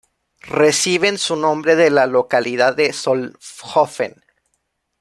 [0.49, 4.15] Reciben su nombre de la localidad de Solnhofen.